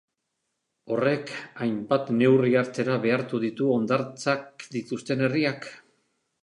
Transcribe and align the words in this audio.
Horrek, 0.95 1.33
hainbat 1.65 2.09
neurri 2.21 2.55
hartzera 2.63 2.97
behartu 3.05 3.43
ditu 3.47 3.69
hondartzak 3.77 4.69
dituzten 4.79 5.25
herriak. 5.27 5.75